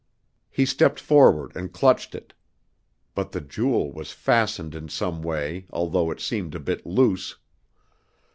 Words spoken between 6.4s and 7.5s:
a bit loose.